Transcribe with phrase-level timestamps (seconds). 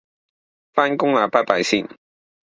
[0.73, 1.87] 返工喇拜拜先